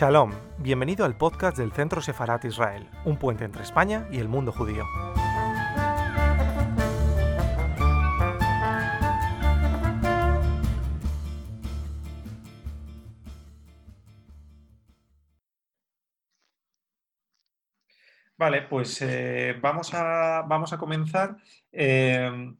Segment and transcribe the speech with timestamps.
[0.00, 4.52] Shalom, bienvenido al podcast del Centro Sefarat Israel, un puente entre España y el mundo
[4.52, 4.84] judío.
[18.36, 21.38] Vale, pues eh, vamos, a, vamos, a, comenzar.
[21.72, 22.54] Eh,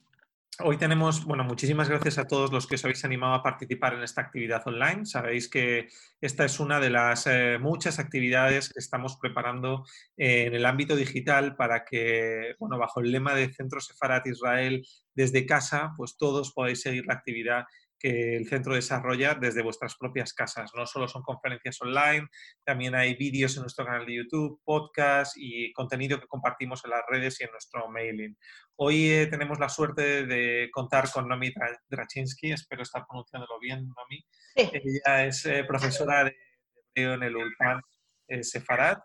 [0.60, 4.02] Hoy tenemos, bueno, muchísimas gracias a todos los que os habéis animado a participar en
[4.02, 5.06] esta actividad online.
[5.06, 5.86] Sabéis que
[6.20, 9.84] esta es una de las eh, muchas actividades que estamos preparando
[10.16, 15.46] en el ámbito digital para que, bueno, bajo el lema de Centro Sefarat Israel desde
[15.46, 17.64] casa, pues todos podáis seguir la actividad
[17.98, 20.70] que el centro desarrolla desde vuestras propias casas.
[20.74, 22.28] No solo son conferencias online,
[22.64, 27.02] también hay vídeos en nuestro canal de YouTube, podcast y contenido que compartimos en las
[27.08, 28.36] redes y en nuestro mailing.
[28.76, 31.52] Hoy eh, tenemos la suerte de contar con Nomi
[31.88, 34.24] Drachinsky, espero estar pronunciándolo bien, Nomi.
[34.54, 36.36] Ella es eh, profesora de
[36.94, 37.80] hebreo en el Ulpan
[38.28, 38.98] eh, Sefarad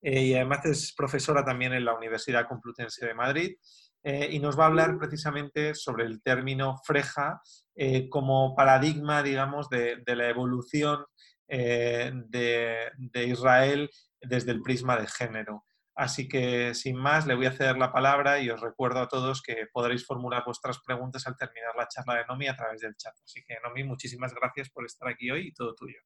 [0.00, 3.56] y además es profesora también en la Universidad Complutense de Madrid.
[4.04, 7.40] Eh, y nos va a hablar precisamente sobre el término freja
[7.74, 11.04] eh, como paradigma, digamos, de, la evolución
[11.48, 15.64] eh, de, Israel desde el prisma de género.
[15.94, 19.42] Así que, sin más, le voy a ceder la palabra y os recuerdo a todos
[19.42, 23.14] que podréis formular vuestras preguntas al terminar la charla de Nomi a través del chat.
[23.24, 25.98] Así que, Nomi, muchísimas gracias por estar aquí hoy y todo tuyo.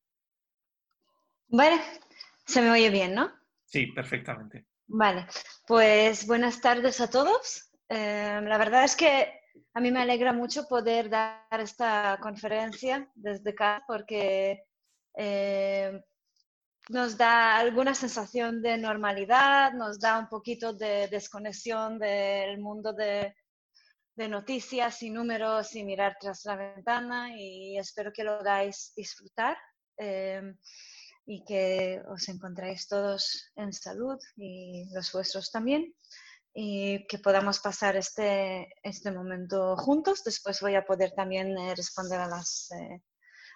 [1.49, 1.79] Vale,
[2.47, 3.31] se me oye bien, ¿no?
[3.67, 4.67] Sí, perfectamente.
[4.87, 5.27] Vale,
[5.67, 7.72] pues buenas tardes a todos.
[7.95, 9.41] Em, la verdad es que
[9.75, 14.65] a mí me alegra mucho poder dar esta conferencia desde acá porque
[15.15, 16.01] em,
[16.89, 23.35] nos da alguna sensación de normalidad, nos da un poquito de desconexión del mundo de,
[24.17, 29.57] noticias y números y mirar tras la ventana y espero que lo hagáis disfrutar
[29.99, 30.57] em,
[31.27, 35.93] y que os encontréis todos en salud y los vuestros también
[36.55, 40.23] y que podamos pasar este, este momento juntos.
[40.25, 43.03] Después voy a poder también eh, responder a las, eh,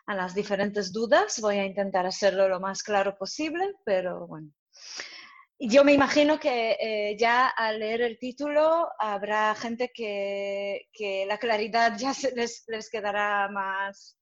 [0.06, 1.40] a las diferentes dudas.
[1.40, 4.50] Voy a intentar hacerlo lo más claro posible, pero bueno.
[5.58, 11.38] Yo me imagino que eh, ya al leer el título habrá gente que, que la
[11.38, 14.18] claridad ya se les, les quedará más,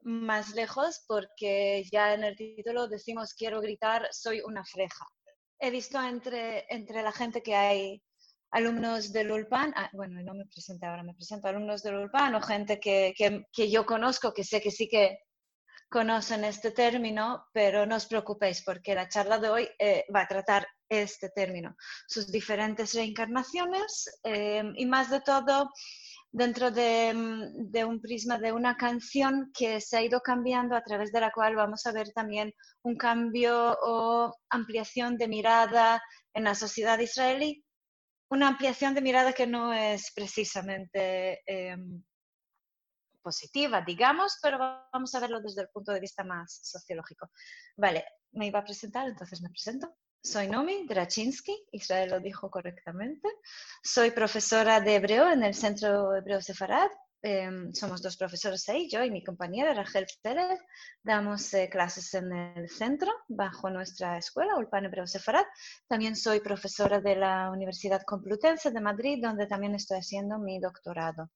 [0.00, 5.06] más lejos porque ya en el título decimos quiero gritar soy una freja
[5.62, 8.02] he visto entre, entre la gente que hay
[8.50, 12.42] alumnos del ULPAN, ah, bueno, no me presento ahora, me presento alumnos del ULPAN o
[12.42, 15.20] gente que, que, yo conozco, que sé que sí que
[15.88, 20.28] conocen este término, pero no os preocupéis porque la charla de hoy eh, va a
[20.28, 21.76] tratar este término,
[22.08, 25.70] sus diferentes reencarnaciones eh, y más de todo
[26.32, 31.12] dentro mm, de, un prisma de una canción que se ha ido cambiando a través
[31.12, 36.02] de la cual vamos a ver también un cambio o ampliación de mirada
[36.34, 37.62] en la sociedad israelí,
[38.30, 42.02] una ampliación de mirada que no es precisamente em,
[43.22, 47.30] positiva, digamos, pero vamos a verlo desde el punto de vista más sociológico.
[47.76, 49.94] Vale, me iba a presentar, entonces me presento.
[50.24, 53.28] Soy Nomi Drachinsky, Israel lo dijo correctamente.
[53.82, 56.90] Soy profesora de hebreo en el Centro Hebreo Sefarad.
[57.22, 60.60] Em, somos dos profesores ahí, yo y mi compañera Rachel Pérez.
[61.02, 65.44] Damos eh, clases en el centro, bajo nuestra escuela, Ulpan Hebreo Sefarad.
[65.88, 71.32] También soy profesora de la Universidad Complutense de Madrid, donde también estoy haciendo mi doctorado.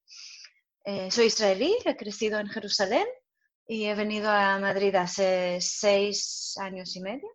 [0.85, 3.07] Eh, soy israelí, he crecido en Jerusalén
[3.67, 7.29] y he venido a Madrid hace seis años y medio.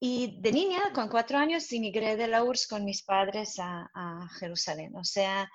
[0.00, 4.94] Y de niña, con cuatro años, emigré de la URSS con mis padres a, Jerusalén.
[4.96, 5.48] O sea,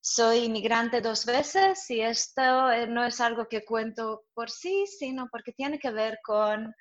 [0.00, 5.28] soy inmigrante dos veces y esto eh, no es algo que cuento por sí, sino
[5.30, 6.72] porque tiene que ver con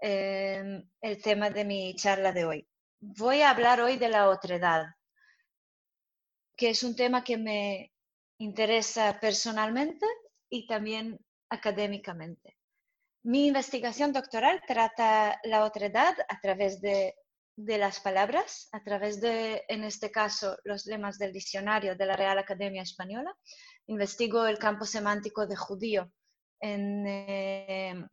[0.00, 2.68] eh, el tema de mi charla de hoy.
[3.00, 4.86] Voy a hablar hoy de la otredad,
[6.56, 7.92] que es un tema que me
[8.38, 10.06] interesa personalmente
[10.48, 11.18] y también
[11.48, 12.56] académicamente.
[13.22, 17.14] Mi investigación doctoral trata la otredad a través de,
[17.56, 22.38] las palabras, a través de, en este caso, los lemas del diccionario de la Real
[22.38, 23.34] Academia Española.
[23.86, 26.12] Investigo el campo semántico de judío
[26.60, 28.06] en, eh,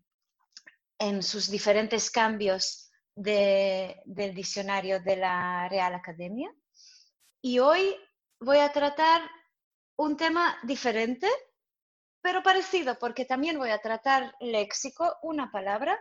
[0.98, 6.51] en sus diferentes cambios del diccionario de la Real Academia.
[7.42, 7.96] Y hoy
[8.40, 9.22] voy a tratar
[9.98, 11.30] un tema diferente
[12.25, 15.95] pero parecido porque también voy a tratar léxico, una palabra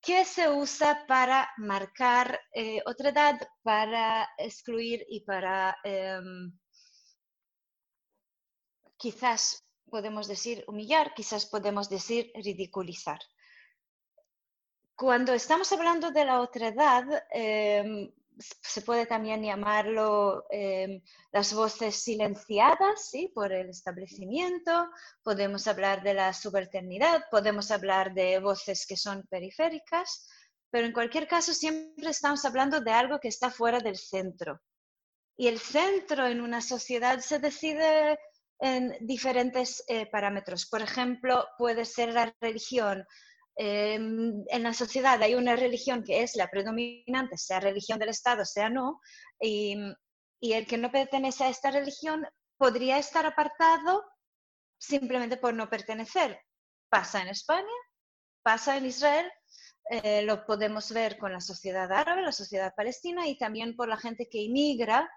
[0.00, 6.58] que se usa para marcar eh, otra edad, para excluir y para em,
[8.96, 13.20] quizás podemos decir humillar, quizás podemos decir ridiculizar.
[14.96, 21.02] cuando estamos hablando de la otredad, eh, se puede también llamarlo em,
[21.32, 23.30] las voces silenciadas ¿sí?
[23.34, 24.88] por el establecimiento,
[25.22, 30.28] podemos hablar de la subalternidad, podemos hablar de voces que son periféricas,
[30.70, 34.60] pero en cualquier caso siempre estamos hablando de algo que está fuera del centro.
[35.36, 38.18] Y el centro en una sociedad se decide
[38.58, 40.66] en diferentes eh, parámetros.
[40.66, 43.04] Por ejemplo, puede ser la religión,
[43.56, 48.44] Em, en la sociedad hay una religión que es la predominante, sea religión del Estado,
[48.44, 49.00] sea no,
[49.40, 49.76] y,
[50.40, 52.26] y el que no pertenece a esta religión
[52.56, 54.04] podría estar apartado
[54.78, 56.40] simplemente por no pertenecer.
[56.88, 57.66] Pasa en España,
[58.42, 59.30] pasa en Israel,
[59.90, 63.96] eh, lo podemos ver con la sociedad árabe, la sociedad palestina y también por la
[63.96, 65.10] gente que inmigra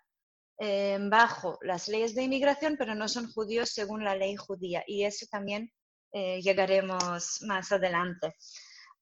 [0.58, 4.84] em, bajo las leyes de inmigración, pero no son judíos según la ley judía.
[4.88, 5.72] Y eso también
[6.18, 8.36] eh, llegaremos más adelante.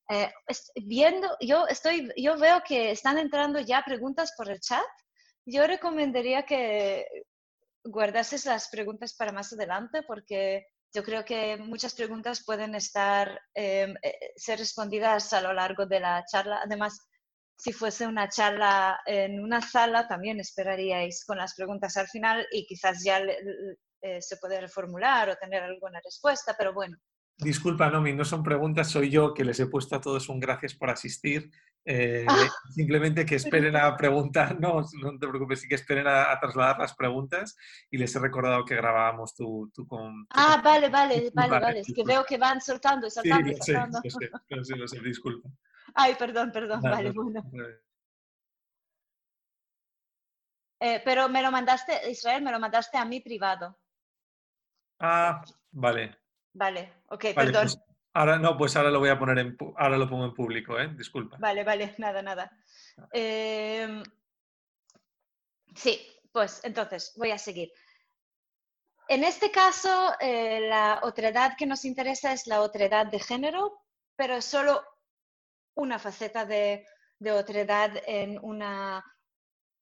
[0.09, 0.31] Eh,
[0.83, 4.81] viendo, yo, estoy, yo veo que están entrando ya preguntas por el chat.
[5.45, 7.05] Yo recomendaría que
[7.83, 13.93] guardases las preguntas para más adelante porque yo creo que muchas preguntas pueden estar, em,
[14.01, 16.61] eh, ser respondidas a lo largo de la charla.
[16.63, 16.99] Además,
[17.55, 22.65] si fuese una charla en una sala, también esperaríais con las preguntas al final y
[22.65, 23.21] quizás ya
[24.05, 26.97] eh, se puede reformular o tener alguna respuesta, pero bueno.
[27.37, 30.75] Disculpa, Nomi, no son preguntas, soy yo que les he puesto a todos un gracias
[30.75, 31.49] por asistir.
[31.85, 32.49] Eh, ah.
[32.69, 33.35] simplemente que
[33.69, 37.55] esperen a preguntar, no, no te preocupes, sí que esperen a, trasladar las preguntas
[37.89, 41.93] y les he recordado que grabábamos tu, tu, con, Ah, vale, vale, vale, vale, es
[41.95, 43.53] que veo que van soltando y saltando.
[43.53, 45.49] Sí, lo sé, lo sé, lo sé, disculpa.
[45.95, 47.41] Ay, perdón, perdón, vale, bueno.
[50.81, 53.77] Eh, pero me lo mandaste, Israel, me lo mandaste a mí privado.
[55.05, 56.17] Ah, vale.
[56.53, 57.63] Vale, ok, perdón.
[57.63, 57.77] Pues
[58.13, 60.87] ahora no, pues ahora lo voy a poner en, ahora lo pongo en público, ¿eh?
[60.95, 61.35] Disculpa.
[61.41, 62.49] Vale, vale, nada, nada.
[62.97, 63.09] Ah.
[63.11, 64.01] Em,
[65.75, 65.99] sí,
[66.31, 67.69] pues entonces voy a seguir.
[69.09, 73.83] En este caso, eh, la otredad que nos interesa es la otredad de género,
[74.15, 74.81] pero es solo
[75.75, 76.87] una faceta de,
[77.19, 79.03] de otredad en una,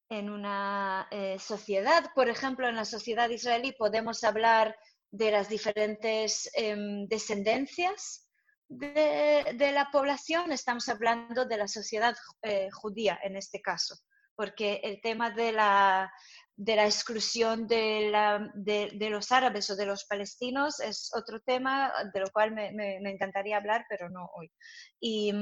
[0.08, 2.10] en una eh, sociedad.
[2.12, 4.74] Por ejemplo, en la sociedad israelí podemos hablar
[5.12, 8.26] de las diferentes em, descendencias
[8.68, 13.96] de, la población, estamos hablando de la sociedad eh, judía en este caso,
[14.34, 16.10] porque el tema de la,
[16.56, 21.92] de la exclusión de, la, de, los árabes o de los palestinos es otro tema
[22.12, 24.50] de lo cual me, encantaría hablar, pero no hoy.
[24.98, 25.34] Y,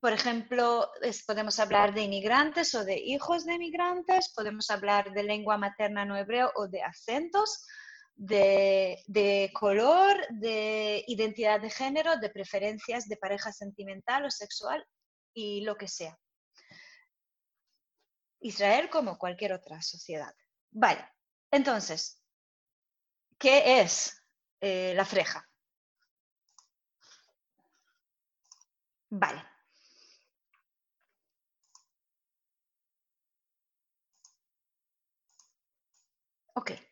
[0.00, 0.88] por ejemplo,
[1.26, 6.16] podemos hablar de inmigrantes o de hijos de inmigrantes, podemos hablar de lengua materna no
[6.16, 7.66] hebreo o de acentos,
[8.16, 14.84] de, color, de identidad de género, de preferencias de pareja sentimental o sexual
[15.34, 16.18] y lo que sea.
[18.40, 20.34] Israel como cualquier otra sociedad.
[20.70, 21.06] Vale,
[21.50, 22.22] entonces,
[23.38, 24.22] ¿qué es
[24.60, 25.46] eh, la freja?
[29.10, 29.42] Vale.
[36.54, 36.85] Ok.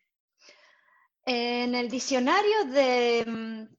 [1.26, 3.74] En el diccionario de mm,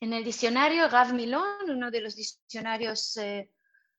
[0.00, 3.50] en el diccionario Gav Milon, uno de los diccionarios eh,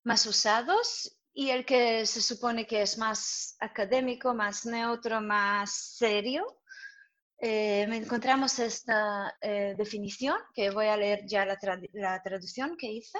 [0.03, 6.61] más usados y el que se supone que es más académico, más neutro, más serio,
[7.39, 11.57] eh, encontramos esta eh, definición, que voy a leer ya la,
[11.93, 13.19] la traducción que hice.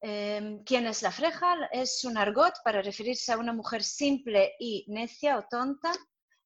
[0.00, 1.68] Em, ¿Quién es la freja?
[1.72, 5.92] Es un argot para referirse a una mujer simple y necia o tonta,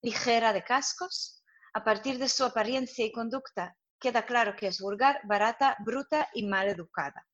[0.03, 1.44] ligera de cascos,
[1.75, 6.47] a partir de su apariencia y conducta, queda claro que es vulgar, barata, bruta y
[6.47, 7.27] mal educada.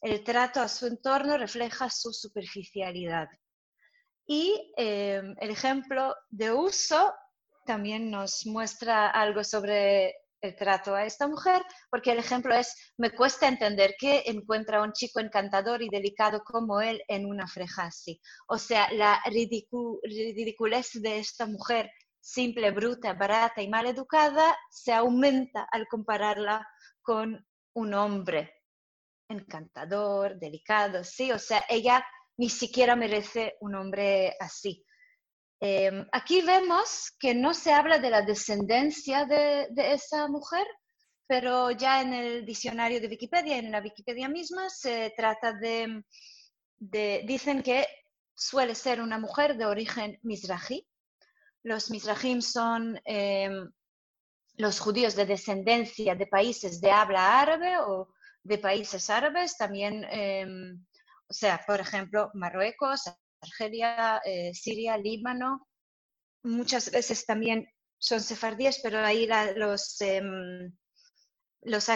[0.00, 3.28] El trato a su entorno refleja su superficialidad.
[4.26, 7.12] Y em, el ejemplo de uso
[7.66, 13.10] también nos muestra algo sobre el trato a esta mujer, porque el ejemplo es, me
[13.10, 18.18] cuesta entender que encuentra un chico encantador y delicado como él en una freja así.
[18.48, 21.90] O sea, la ridiculez de esta mujer
[22.20, 26.66] simple, bruta, barata y mal educada se aumenta al compararla
[27.02, 28.54] con un hombre
[29.28, 32.04] encantador, delicado, sí, o sea, ella
[32.36, 34.84] ni siquiera merece un hombre así.
[35.60, 40.66] Em, aquí vemos que no se habla de la descendencia de, esa mujer,
[41.26, 46.02] pero ya en el diccionario de Wikipedia, en la Wikipedia misma, se trata de,
[46.78, 47.86] de dicen que
[48.34, 50.88] suele ser una mujer de origen misrají,
[51.62, 53.70] los Mizrahim son em,
[54.56, 58.12] los judíos de descendencia de países de habla árabe o
[58.42, 60.84] de países árabes, también, em,
[61.28, 63.02] o sea, por ejemplo, Marruecos,
[63.40, 65.66] Argelia, eh, Siria, Líbano,
[66.42, 67.66] muchas veces también
[67.98, 70.72] son sefardíes, pero ahí los, em,
[71.62, 71.86] los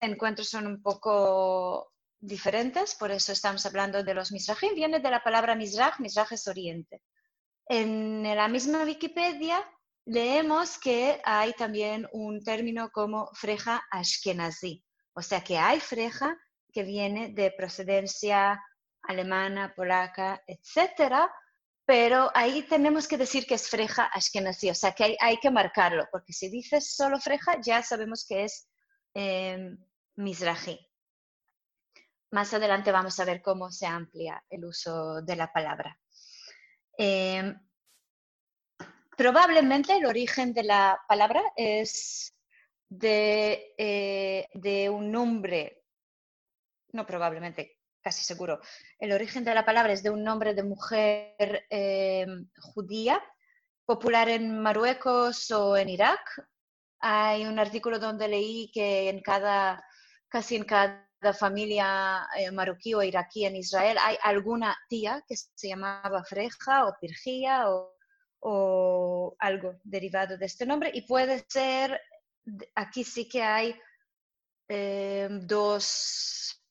[0.00, 5.22] encuentros son un poco diferentes, por eso estamos hablando de los Mizrahim, viene de la
[5.22, 7.02] palabra Mizrah, Mizrah es oriente.
[7.66, 9.64] En la misma Wikipedia
[10.06, 16.36] leemos que hay también un término como freja ashkenazi, o sea que hay freja
[16.72, 18.62] que viene de procedencia
[19.02, 21.32] alemana, polaca, etcétera,
[21.86, 26.06] pero ahí tenemos que decir que es freja ashkenazi, o sea que hay, que marcarlo,
[26.10, 28.68] porque si dices solo freja ya sabemos que es
[29.14, 29.70] eh,
[30.16, 30.78] mizrahi.
[32.30, 35.98] Más adelante vamos a ver cómo se amplia el uso de la palabra.
[36.96, 37.58] Em,
[39.16, 42.34] probablemente el origen de la palabra es
[42.88, 45.84] de, eh, de, un nombre,
[46.92, 48.60] no probablemente, casi seguro,
[48.98, 53.22] el origen de la palabra es de un nombre de mujer em, judía,
[53.84, 56.20] popular en Marruecos o en Irak.
[57.00, 59.84] Hay un artículo donde leí que en cada,
[60.28, 65.68] casi en cada familia eh, marroquí o iraquí en Israel hay alguna tía que se
[65.68, 67.90] llamaba Freja o Pirgía o,
[69.38, 71.98] algo derivado de este nombre y puede ser,
[72.74, 73.74] aquí sí que hay
[74.68, 76.62] eh, dos,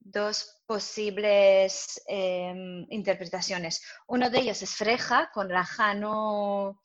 [0.00, 3.80] dos posibles em, interpretaciones.
[4.08, 6.80] Uno de ellos es Freja con la ja no,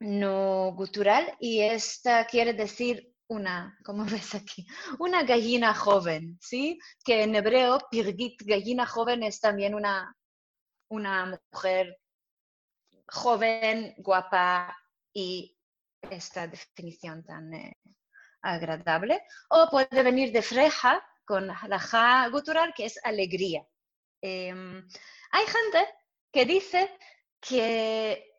[0.00, 4.66] no gutural y esta quiere decir una, como ves aquí,
[4.98, 6.78] una gallina joven, ¿sí?
[7.04, 10.14] Que en hebreo, pirgit, gallina joven, es también una,
[10.88, 11.98] una mujer
[13.08, 14.76] joven, guapa
[15.12, 15.56] y
[16.10, 17.76] esta definición tan eh,
[18.42, 19.22] agradable.
[19.50, 23.64] O puede venir de freja, con la ja gutural, que es alegría.
[24.20, 24.86] Em,
[25.30, 25.88] hay gente
[26.32, 26.98] que dice
[27.40, 28.31] que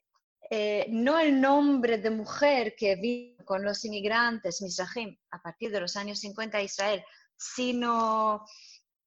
[0.56, 5.80] eh, no el nombre de mujer que vino con los inmigrantes, Mizrahim, a partir de
[5.80, 7.04] los años 50 a Israel,
[7.36, 8.46] sino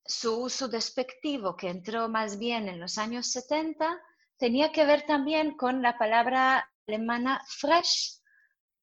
[0.04, 3.96] su uso despectivo que entró más bien en los años 70,
[4.36, 8.20] tenía que ver también con la palabra alemana fresh,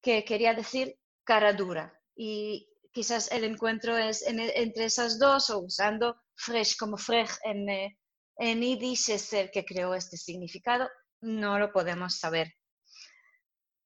[0.01, 1.93] que quería decir cara dura.
[2.15, 7.97] Y quizás el encuentro es entre esas dos o usando fresh como frech en, eh,
[8.37, 10.87] en Yiddish es el que creó este significado
[11.23, 12.53] no lo podemos saber.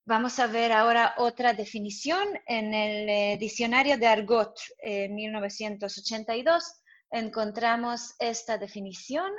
[0.06, 2.28] Vamos a ver ahora otra definición.
[2.46, 6.64] En el eh, diccionario de Argot en 1982
[7.12, 9.32] encontramos esta definición.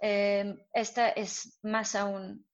[0.00, 2.46] Em, esta es más aún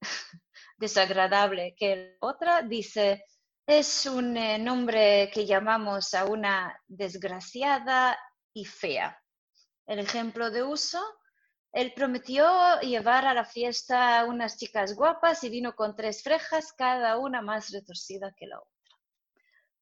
[0.78, 2.62] desagradable que la otra.
[2.62, 3.24] Dice,
[3.66, 8.18] es un eh, nombre que llamamos a una desgraciada
[8.52, 9.18] y fea.
[9.86, 10.98] El ejemplo de uso
[11.74, 17.18] él prometió llevar a la fiesta unas chicas guapas y vino con tres frejas, cada
[17.18, 18.70] una más retorcida que la otra.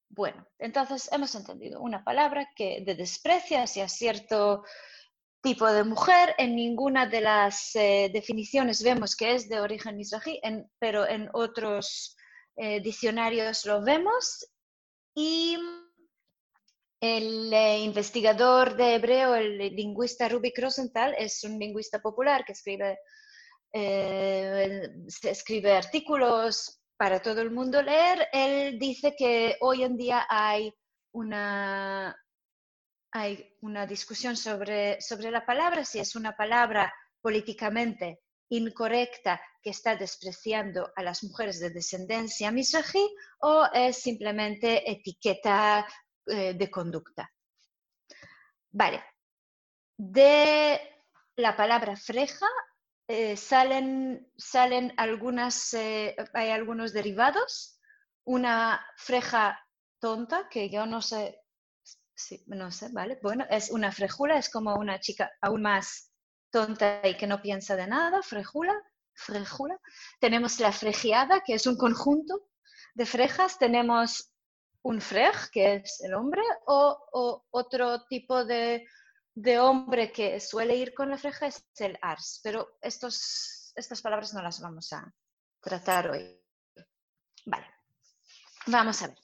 [0.08, 4.64] Bueno, entonces hemos entendido una palabra que de desprecio hacia cierto
[5.42, 6.34] tipo de mujer.
[6.38, 10.40] En ninguna de las eh, definiciones vemos que es de origen mizrahi,
[10.78, 12.16] pero en otros
[12.56, 14.46] eh, diccionarios lo vemos.
[15.14, 15.58] Y
[17.02, 23.00] el eh, investigador de hebreo, el lingüista Ruby Rosenthal, es un lingüista popular que escribe,
[23.72, 24.88] eh,
[25.24, 28.28] escribe artículos para todo el mundo leer.
[28.32, 30.72] Él dice que hoy en día hay
[31.12, 32.16] una,
[33.10, 39.96] hay una discusión sobre, sobre la palabra, si es una palabra políticamente incorrecta que está
[39.96, 45.84] despreciando a las mujeres de descendencia misrají o es simplemente etiqueta
[46.26, 47.30] eh, de conducta.
[48.70, 49.04] Vale.
[49.96, 50.80] De
[51.36, 52.46] la palabra freja
[53.08, 57.78] eh, salen, salen algunas, eh, hay algunos derivados.
[58.24, 59.58] Una freja
[59.98, 61.40] tonta, que yo no sé,
[62.46, 63.18] no sé, ¿vale?
[63.22, 66.10] Bueno, es una frejula, es como una chica aún más
[66.50, 68.74] tonta y que no piensa de nada, frejula,
[69.14, 69.78] frejula.
[70.20, 72.48] Tenemos la fregiada, que es un conjunto
[72.94, 73.58] de frejas.
[73.58, 74.31] Tenemos
[74.82, 78.86] un frej, que es el hombre, o, otro tipo de,
[79.60, 82.40] hombre que suele ir con la freja es el ars.
[82.42, 85.12] Pero estos, estas palabras no las vamos a
[85.60, 86.40] tratar hoy.
[87.46, 87.66] Vale,
[88.66, 89.18] vamos a ver.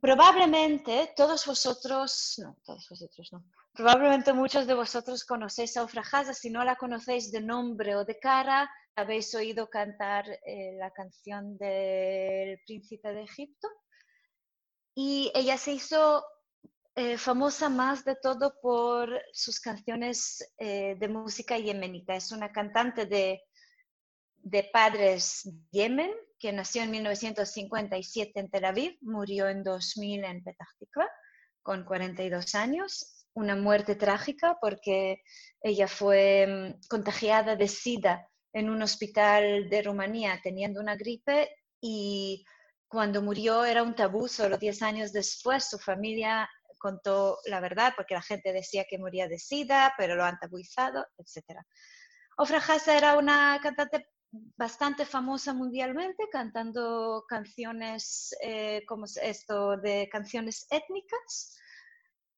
[0.00, 6.50] Probablemente todos vosotros, no, todos vosotros no, probablemente muchos de vosotros conocéis a Ofrajaza, si
[6.50, 12.58] no la conocéis de nombre o de cara, habéis oído cantar eh, la canción del
[12.66, 13.68] príncipe de Egipto
[14.94, 16.24] y ella se hizo
[16.94, 22.14] eh, famosa más de todo por sus canciones eh, de música yemenita.
[22.14, 23.42] Es una cantante de,
[24.36, 30.68] de padres yemen que nació en 1957 en Tel Aviv, murió en 2000 en Petah
[30.78, 31.08] Tikva
[31.62, 33.26] con 42 años.
[33.34, 35.22] Una muerte trágica porque
[35.62, 41.48] ella fue mm, contagiada de SIDA en un hospital de Rumanía teniendo una gripe
[41.80, 42.44] y
[42.92, 46.46] cuando murió era un tabú, solo 10 años después su familia
[46.76, 51.06] contó la verdad porque la gente decía que moría de SIDA, pero lo han tabuizado,
[51.16, 51.58] etc.
[52.36, 60.66] Ofra Hassa era una cantante bastante famosa mundialmente, cantando canciones eh, como esto de canciones
[60.70, 61.56] étnicas.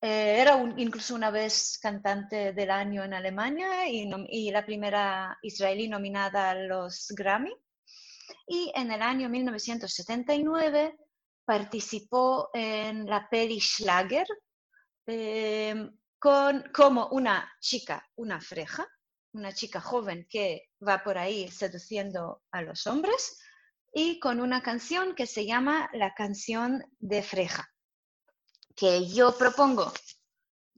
[0.00, 6.50] Eh, era incluso una vez cantante del año en Alemania y, la primera israelí nominada
[6.50, 7.52] a los Grammy.
[8.46, 10.96] Y en el año 1979
[11.44, 14.26] participó en la peli Schlager
[15.06, 18.86] eh, con, como una chica, una freja,
[19.32, 23.38] una chica joven que va por ahí seduciendo a los hombres
[23.92, 27.68] y con una canción que se llama La canción de Freja,
[28.74, 29.92] que yo propongo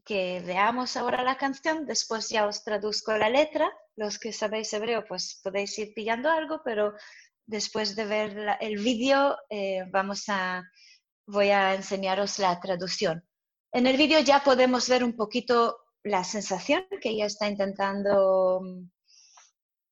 [0.04, 5.04] que veamos ahora la canción, después ya os traduzco la letra, los que sabéis hebreo
[5.04, 6.94] pues podéis ir pillando algo, pero
[7.46, 10.64] después de ver el vídeo eh, vamos a,
[11.26, 13.24] voy a enseñaros la traducción.
[13.72, 18.62] En el vídeo ya podemos ver un poquito la sensación que ella está intentando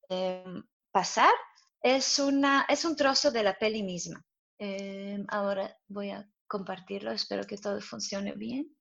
[0.09, 1.33] em, pasar
[1.81, 4.23] es, una, es un trozo de la peli misma.
[4.57, 8.75] Em, ahora voy a compartirlo, espero que todo funcione bien.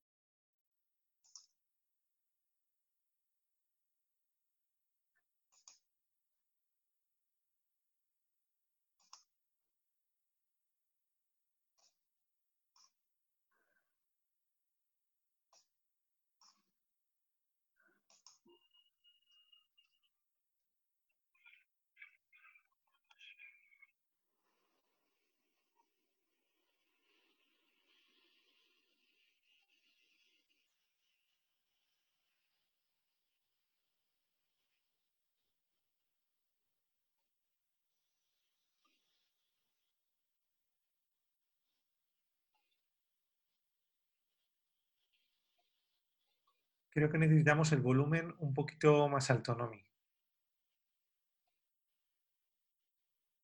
[46.95, 49.85] Creo que necesitamos el volumen un poquito más alto, Nomi.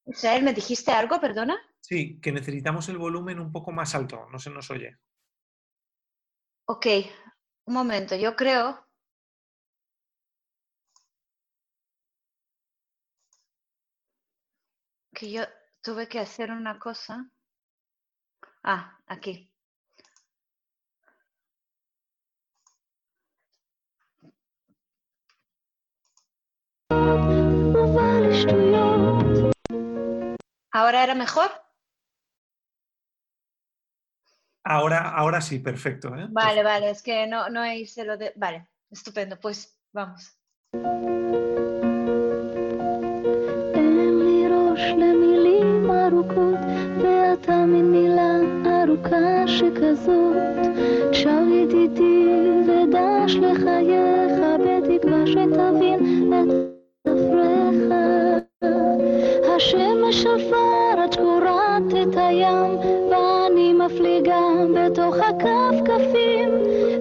[0.06, 1.58] Israel, ¿me dijiste algo, perdona?
[1.80, 4.98] Sí, que necesitamos el volumen un poco más alto, no se nos oye.
[6.66, 6.86] Ok,
[7.64, 8.86] un momento, yo creo...
[15.12, 15.42] que yo
[15.82, 17.30] tuve que hacer una cosa.
[18.62, 19.49] Ah, aquí.
[30.72, 31.50] ¿Ahora era mejor?
[34.64, 36.14] Ahora, ahora sí, perfecto.
[36.16, 36.26] ¿eh?
[36.31, 38.33] Vale, vale, es que no, no hice lo de...
[38.37, 40.37] Vale, estupendo, pues vamos.
[59.56, 62.78] השמש עפרת קורעת את הים
[63.10, 64.40] ואני מפליגה
[64.74, 66.48] בתוך הכפכפים.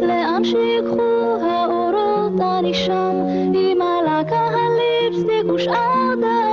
[0.01, 3.15] לאן שיקחו האורות אני שם.
[3.53, 6.48] עם הלקה הליפסטיק ושאר דאווין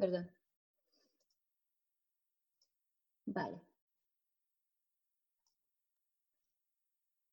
[0.00, 0.30] Perdón.
[3.26, 3.60] Vale.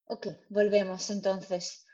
[0.08, 1.86] Ok, volvemos entonces.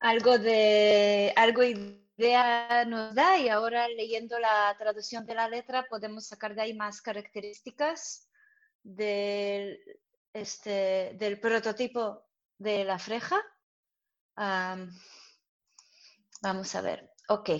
[0.00, 6.26] Algo de algo idea nos da y ahora leyendo la traducción de la letra podemos
[6.26, 8.28] sacar de ahí más características
[8.82, 9.80] del,
[10.34, 12.26] este, del prototipo
[12.58, 13.40] de la freja.
[16.42, 17.10] vamos a ver.
[17.28, 17.50] Ok.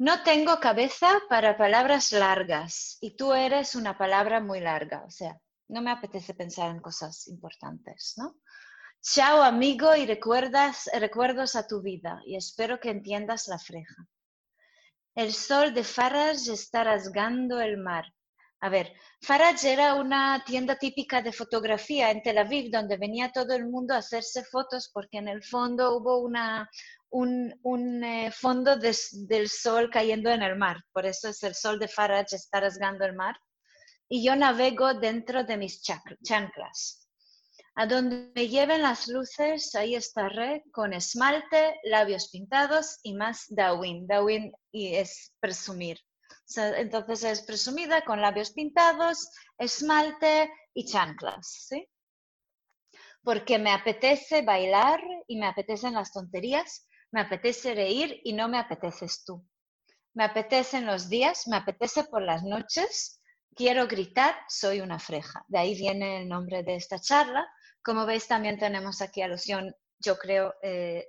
[0.00, 5.04] No tengo cabeza para palabras largas y tú eres una palabra muy larga.
[5.06, 8.36] O sea, no me apetece pensar en cosas importantes, ¿no?
[9.02, 14.08] Chao amigo y recuerdas, recuerdos a tu vida y espero que entiendas la freja.
[15.14, 18.06] El sol de Farage está rasgando el mar.
[18.62, 18.92] A ver,
[19.22, 23.94] Farage era una tienda típica de fotografía en Tel Aviv donde venía todo el mundo
[23.94, 26.68] a hacerse fotos porque en el fondo hubo una,
[27.08, 30.76] un, eh, fondo del sol cayendo en el mar.
[30.92, 33.36] Por eso es el sol de Farage está rasgando el mar
[34.10, 37.08] y yo navego dentro de mis chanclas.
[37.76, 44.06] A donde me lleven las luces, ahí estaré con esmalte, labios pintados y más Dawin.
[44.06, 45.98] Dawin y es presumir.
[46.56, 51.66] Entonces es presumida con labios pintados, esmalte y chanclas.
[51.68, 51.88] ¿sí?
[53.22, 58.58] Porque me apetece bailar y me apetecen las tonterías, me apetece reír y no me
[58.58, 59.46] apeteces tú.
[60.14, 63.20] Me apetecen los días, me apetece por las noches
[63.54, 65.44] quiero gritar, soy una freja.
[65.48, 67.46] De ahí viene el nombre de esta charla.
[67.82, 71.08] Como veis, también tenemos aquí alusión, yo creo, eh,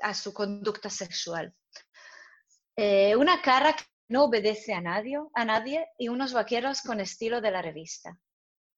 [0.00, 1.54] a su conducta sexual.
[2.76, 3.76] Eh, una cara
[4.08, 8.18] no obedece a nadie, a nadie y unos vaqueros con estilo de la revista.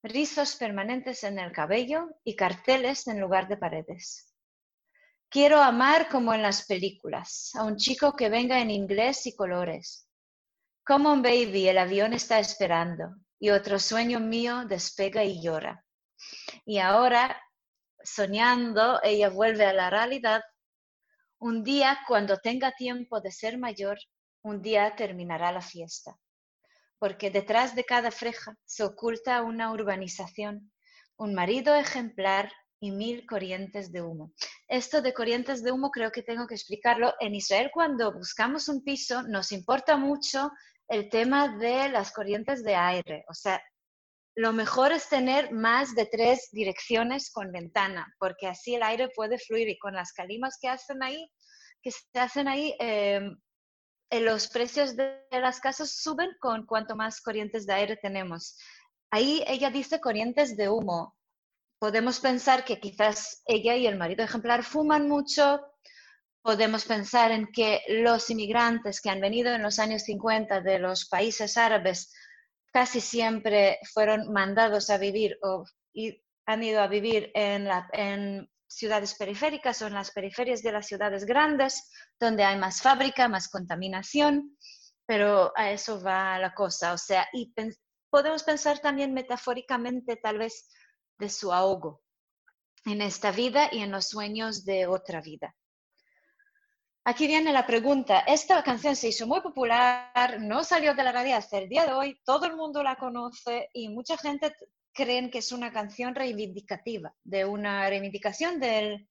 [0.03, 4.33] Rizos permanentes en el cabello y carteles en lugar de paredes.
[5.29, 10.07] Quiero amar como en las películas, a un chico que venga en inglés y colores,
[10.87, 15.85] Come on, baby, el avión está esperando y otro sueño mío despega y llora.
[16.65, 17.43] Y ahora,
[18.05, 20.43] soñando, ella vuelve a la realidad.
[21.41, 23.99] Un día, cuando tenga tiempo de ser mayor,
[24.47, 26.17] un día terminará la fiesta.
[26.99, 30.73] Porque detrás de cada freja se oculta una urbanización,
[31.17, 34.33] un marido ejemplar y mil corrientes de humo.
[34.69, 37.13] Esto de corrientes de humo creo que tengo que explicarlo.
[37.19, 40.51] En Israel, cuando buscamos un piso, nos importa mucho
[40.89, 43.25] el tema de las corrientes de aire.
[43.29, 43.61] O sea,
[44.37, 49.39] lo mejor es tener más de tres direcciones con ventana, porque así el aire puede
[49.39, 51.29] fluir y con las calimas que hacen ahí,
[51.83, 53.37] que se hacen ahí, em,
[54.11, 58.57] los precios de las casas suben con cuanto más corrientes de aire tenemos.
[59.11, 61.17] Ahí ella dice corrientes de humo.
[61.79, 65.61] Podemos pensar que quizás ella y el marido ejemplar fuman mucho,
[66.43, 71.07] podemos pensar en que los inmigrantes que han venido en los años 50 de los
[71.07, 72.15] países árabes
[72.73, 75.65] casi siempre fueron mandados a vivir o
[76.47, 81.25] han ido a vivir en, en ciudades periféricas o en las periferias de las ciudades
[81.25, 84.57] grandes, donde hay más fábrica, más contaminación,
[85.07, 86.93] pero a eso va la cosa.
[86.93, 87.53] O sea, y
[88.11, 90.69] podemos pensar también metafóricamente tal vez
[91.19, 92.03] de su ahogo
[92.85, 95.55] en esta vida y en los sueños de otra vida.
[97.05, 98.21] Aquí viene la pregunta.
[98.21, 101.93] Esta canción se hizo muy popular, no salió de la radio hasta el día de
[101.93, 104.53] hoy, todo el mundo la conoce y mucha gente
[104.97, 109.07] cree que es una canción reivindicativa, de una reivindicación de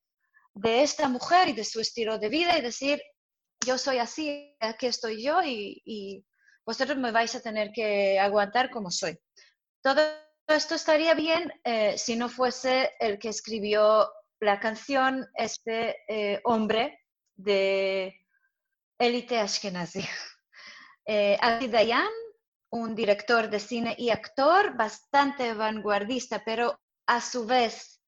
[0.56, 3.02] esta mujer y de su estilo de vida y decir,
[3.65, 6.26] yo soy así, aquí estoy yo y,
[6.67, 9.19] vosotros me vais a tener que aguantar como soy.
[9.84, 10.02] Todo
[10.48, 17.06] esto estaría bien eh, si no fuese el que escribió la canción, este eh, hombre
[17.36, 18.19] de
[18.98, 20.04] élite ashkenazi.
[21.08, 21.38] Eh,
[21.69, 22.10] Dayan,
[22.69, 28.01] un director de cine y actor bastante vanguardista, pero a su vez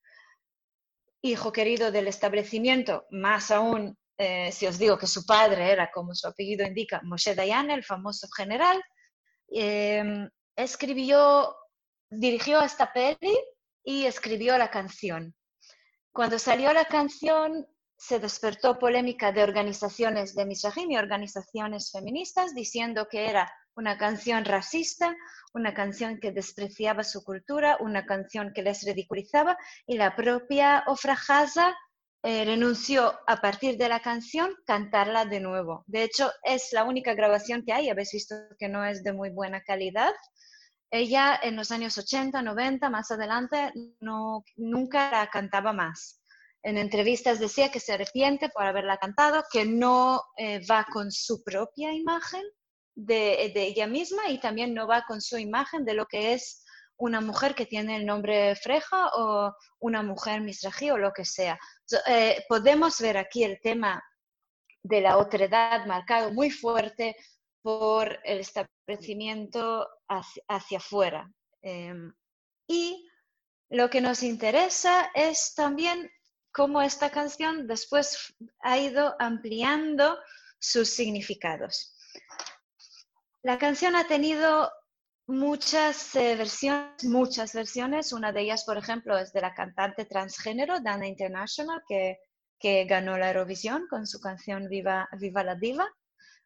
[1.21, 6.15] hijo querido del establecimiento, más aún eh, si os digo que su padre era, como
[6.15, 8.81] su apellido indica, Moshe Dayan, el famoso general,
[9.49, 11.55] em, escribió,
[12.09, 13.37] dirigió esta peli
[13.83, 15.35] y escribió la canción.
[16.11, 23.07] Cuando salió la canción, se despertó polémica de organizaciones de misrajim y organizaciones feministas diciendo
[23.09, 25.15] que era una canción racista,
[25.53, 31.17] una canción que despreciaba su cultura, una canción que les ridiculizaba y la propia Ofra
[31.27, 31.75] Haza
[32.23, 35.83] eh, renunció a partir de la canción cantarla de nuevo.
[35.87, 39.29] De hecho, es la única grabación que hay, habéis visto que no es de muy
[39.29, 40.13] buena calidad.
[40.91, 46.21] Ella en los años 80, 90, más adelante, no, nunca la cantaba más
[46.67, 51.41] en entrevistas decía que se arrepiente por haberla cantado, que no eh, va con su
[51.41, 52.43] propia imagen,
[52.97, 56.65] de, ella misma y también no va con su imagen de lo que es
[56.97, 61.59] una mujer que tiene el nombre Freja o una mujer misrají o lo que sea.
[62.07, 64.03] Eh, podemos ver aquí el tema
[64.81, 67.15] de la otredad marcado muy fuerte
[67.61, 71.31] por el establecimiento hacia, afuera.
[71.61, 72.11] Em,
[72.67, 73.07] y
[73.69, 76.09] lo que nos interesa es también
[76.51, 80.17] cómo esta canción después ha ido ampliando
[80.57, 81.93] sus significados.
[83.43, 84.71] La canción ha tenido
[85.27, 88.13] muchas eh, versiones, muchas versiones.
[88.13, 92.17] Una de ellas, por ejemplo, es de la cantante transgénero Dana International, que,
[92.87, 95.87] ganó la Eurovisión con su canción Viva, la Diva.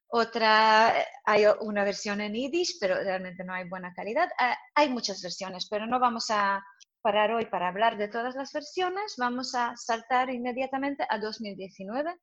[0.08, 4.30] Otra, hay una versión en Yiddish, pero realmente no hay buena calidad.
[4.76, 6.62] Hay muchas versiones, pero no vamos a
[7.02, 9.16] parar hoy para hablar de todas las versiones.
[9.18, 12.14] Vamos a saltar inmediatamente a 2019.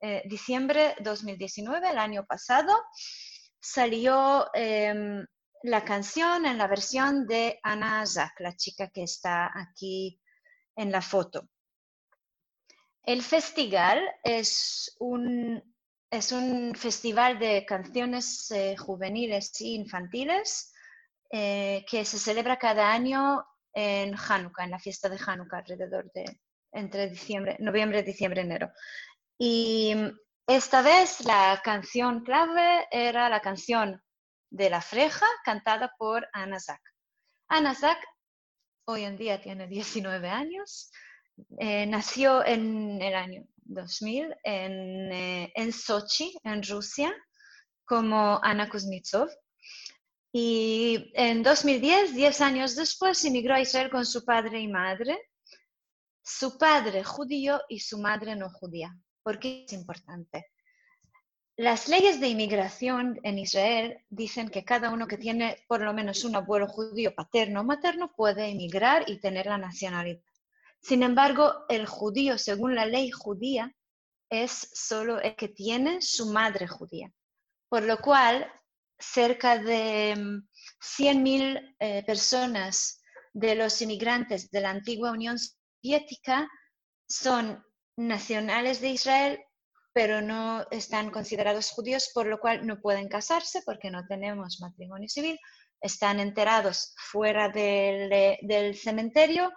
[0.00, 2.72] Eh, diciembre 2019, el año pasado,
[3.66, 5.26] salió em,
[5.62, 10.20] la canción en la versión de Ana Zak, la chica que está aquí
[10.76, 11.48] en la foto.
[13.02, 15.62] El festival es un
[16.08, 20.72] es un festival de canciones eh, juveniles e infantiles
[21.30, 26.24] eh, que se celebra cada año en Hanukkah, en la fiesta de Hanukkah, alrededor de
[26.72, 28.70] entre diciembre, noviembre, diciembre, enero.
[30.46, 34.00] Esta vez la canción clave era la canción
[34.50, 36.80] de la freja cantada por Ana Zak.
[37.48, 37.98] Ana Zak
[38.84, 40.90] hoy en día tiene 19 años,
[41.58, 47.12] eh, nació en el año 2000 en, eh, en Sochi, en Rusia,
[47.84, 49.28] como Ana Kuznetsov.
[50.32, 55.30] Y en 2010, 10 años después, emigró a Israel con su padre y madre,
[56.22, 58.94] su padre judío y su madre no judía.
[59.26, 60.52] ¿Por qué es importante?
[61.56, 66.22] Las leyes de inmigración en Israel dicen que cada uno que tiene por lo menos
[66.22, 70.22] un abuelo judío paterno o materno puede emigrar y tener la nacionalidad.
[70.80, 73.74] Sin embargo, el judío, según la ley judía,
[74.30, 77.12] es solo el que tiene su madre judía.
[77.68, 78.48] Por lo cual,
[78.96, 86.48] cerca de 100.000 mm, eh, personas de los inmigrantes de la antigua Unión Soviética
[87.08, 87.65] son
[87.96, 89.40] nacionales de Israel,
[89.92, 95.08] pero no están considerados judíos, por lo cual no pueden casarse porque no tenemos matrimonio
[95.08, 95.38] civil,
[95.80, 99.52] están enterados fuera del, del cementerio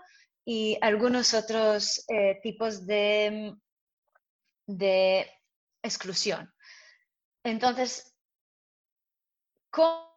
[0.45, 3.53] y algunos otros eh, tipos de,
[4.65, 5.29] de
[5.83, 6.51] exclusión.
[7.43, 8.08] Entonces,
[9.69, 10.09] con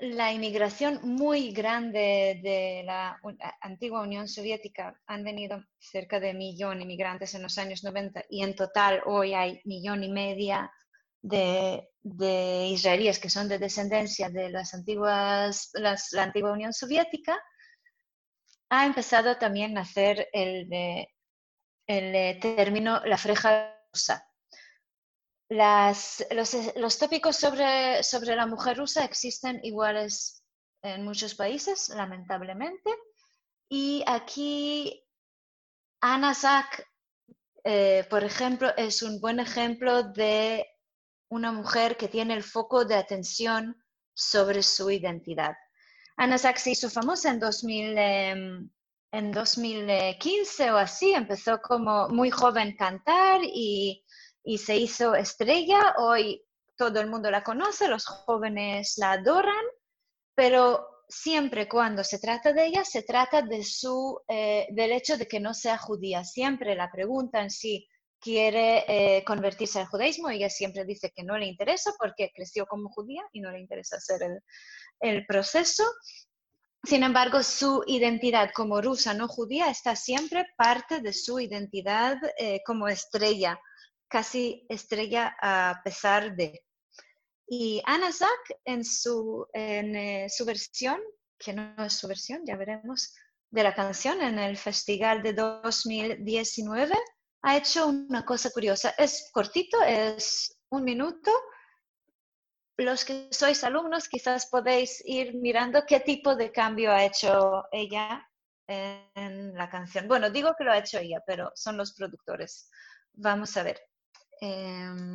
[0.00, 3.18] la inmigración muy grande de la
[3.60, 8.42] antigua Unión Soviética, han venido cerca de millón de inmigrantes en los años 90 y
[8.42, 10.70] en total hoy hay millón y media
[11.20, 11.88] de,
[12.70, 17.38] israelíes que son de descendencia de las antiguas, la antigua Unión Soviética,
[18.70, 20.68] ha empezado también a hacer el,
[21.86, 24.27] el término la freja rusa
[25.48, 30.42] las, los, tópicos sobre, sobre, la mujer rusa existen iguales
[30.82, 32.90] en muchos países, lamentablemente.
[33.68, 35.04] Y aquí
[36.00, 36.86] Ana Zak,
[37.64, 40.66] eh, por ejemplo, es un buen ejemplo de
[41.30, 43.76] una mujer que tiene el foco de atención
[44.14, 45.54] sobre su identidad.
[46.16, 48.70] Ana Zak se hizo famosa en, 2000, em,
[49.12, 54.04] en 2015 o así, empezó como muy joven cantar y
[54.44, 55.94] y se hizo estrella.
[55.98, 56.44] Hoy
[56.76, 59.64] todo el mundo la conoce, los jóvenes la adoran,
[60.34, 65.26] pero siempre cuando se trata de ella, se trata de su, eh, del hecho de
[65.26, 66.24] que no sea judía.
[66.24, 67.88] Siempre la preguntan si
[68.20, 70.28] quiere eh, convertirse al judaísmo.
[70.28, 73.96] Ella siempre dice que no le interesa porque creció como judía y no le interesa
[73.96, 74.40] hacer el,
[75.00, 75.84] el proceso.
[76.84, 82.60] Sin embargo, su identidad como rusa no judía está siempre parte de su identidad eh,
[82.64, 83.58] como estrella
[84.08, 86.64] casi estrella a pesar de.
[87.46, 91.00] Y Ana Zak en su, en, eh, su versión,
[91.38, 93.14] que no es su versión, ya veremos,
[93.50, 96.94] de la canción en el festival de 2019,
[97.42, 98.94] ha hecho una cosa curiosa.
[98.98, 101.30] Es cortito, es un minuto.
[102.76, 108.28] Los que sois alumnos quizás podéis ir mirando qué tipo de cambio ha hecho ella
[108.68, 110.06] en la canción.
[110.06, 112.70] Bueno, digo que lo ha hecho ella, pero son los productores.
[113.14, 113.80] Vamos a ver.
[114.42, 115.14] אמ,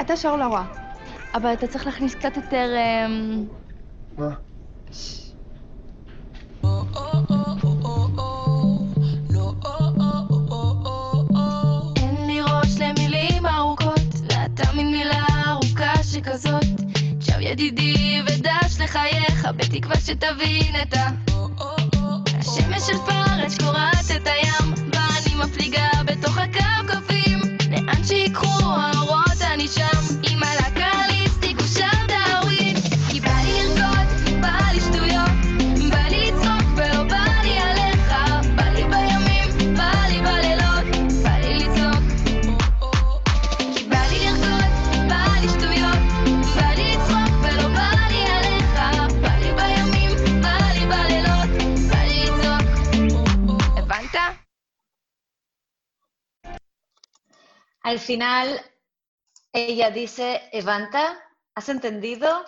[0.00, 0.64] אתה שר לא רע,
[1.34, 2.74] אבל אתה צריך להכניס קצת יותר...
[3.06, 3.46] אמ,
[4.18, 4.34] מה?
[11.96, 16.73] אין לי ראש למילים ארוכות, ואתה מין מילה ארוכה שכזאת
[17.54, 21.23] ידידי ודש לחייך, בתקווה שתבין את ה...
[57.94, 58.60] Al final,
[59.52, 61.16] ella dice, Evanta,
[61.54, 62.44] ¿has entendido?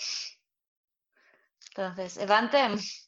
[1.69, 2.59] Entonces, Evante,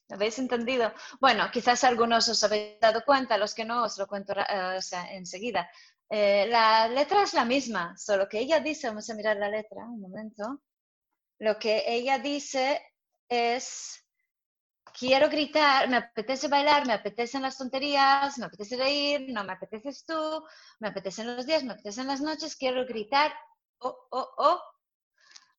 [0.09, 0.95] ¿habéis entendido?
[1.21, 4.79] Bueno, quizás algunos os habéis dado cuenta, los que no os lo cuento eh,
[5.11, 5.69] enseguida.
[6.09, 9.83] Eh, la letra es la misma, solo que ella dice, vamos a mirar la letra,
[9.89, 10.63] un momento.
[11.41, 12.81] Lo que ella dice
[13.29, 14.08] es,
[14.99, 20.05] quiero gritar, me apetece bailar, me apetecen las tonterías, me apetece reír, no me apeteces
[20.05, 20.45] tú,
[20.81, 23.33] me apetecen los días, me apetecen las noches, quiero gritar,
[23.79, 24.63] oh, oh, oh.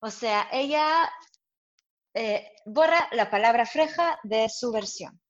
[0.02, 1.10] O sea, ella
[2.14, 5.22] eh, borra la palabra freja de su versión.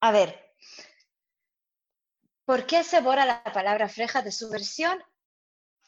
[0.00, 0.54] A ver,
[2.44, 5.02] ¿por qué se borra la palabra freja de su versión?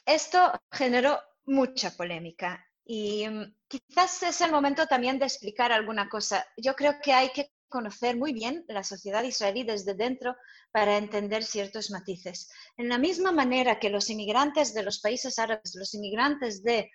[0.04, 6.44] Esto generó mucha polémica y mm, quizás es el momento también de explicar alguna cosa.
[6.56, 10.34] Yo creo que hay que conocer muy bien la sociedad israelí desde dentro
[10.72, 12.50] para entender ciertos matices.
[12.76, 16.90] En la misma manera que los inmigrantes de los países árabes, los inmigrantes de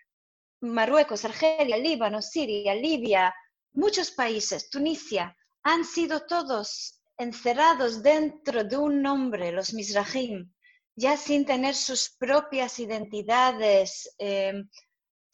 [0.60, 3.34] Marruecos, Argelia, Líbano, Siria, Libia,
[3.72, 10.52] muchos países, Tunisia, han sido todos encerrados dentro de un nombre, los Mizrahim,
[10.98, 14.62] ya sin tener sus propias identidades, eh,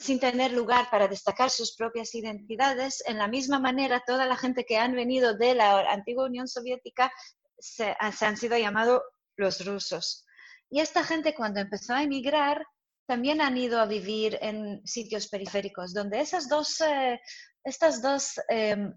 [0.01, 4.65] sin tener lugar para destacar sus propias identidades, en la misma manera toda la gente
[4.65, 7.11] que han venido de la antigua Unión Soviética
[7.57, 9.01] se, se han sido llamados
[9.37, 10.25] los rusos.
[10.69, 12.65] Y esta gente cuando empezó a emigrar
[13.05, 17.19] también han ido a vivir en sitios periféricos, donde esas dos, eh,
[17.63, 18.91] estas dos eh,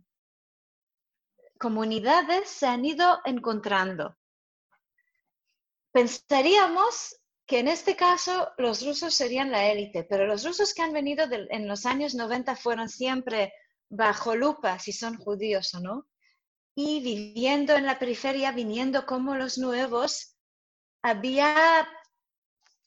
[1.59, 4.17] comunidades se han ido encontrando.
[5.93, 10.93] Pensaríamos que en este caso los rusos serían la élite, pero los rusos que han
[10.93, 13.53] venido de, en los años 90 fueron siempre
[13.91, 16.07] bajo lupa si son judíos o no,
[16.75, 20.37] y viviendo en la periferia, viniendo como los nuevos,
[21.03, 21.87] había,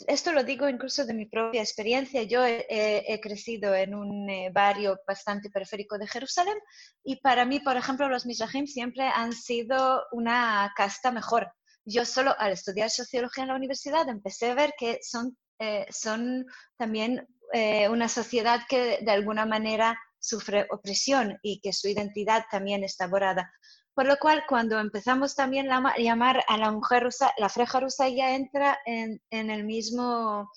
[0.07, 4.49] esto lo digo incluso de mi propia experiencia, yo he, he crecido en un eh,
[4.51, 6.57] barrio bastante periférico de Jerusalén
[7.03, 11.53] y para mí, por ejemplo, los Mizrahim siempre han sido una casta mejor
[11.87, 16.45] yo solo al estudiar sociología en la universidad empecé a ver que son, eh, son
[16.75, 22.83] también eh, una sociedad que de alguna manera sufre opresión y que su identidad también
[22.83, 23.49] está borrada.
[23.93, 28.09] Por lo cual, cuando empezamos también a llamar a la mujer rusa, la freja rusa
[28.09, 30.51] ya entra en, en el mismo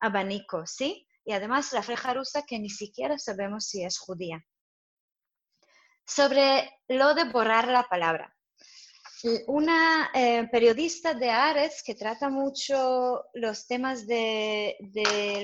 [0.00, 1.06] abanico, ¿sí?
[1.24, 4.42] Y además la freja rusa que ni siquiera sabemos si es judía.
[6.06, 8.37] Sobre lo de borrar la palabra
[9.46, 14.76] una eh, periodista de Ares que trata mucho los temas de,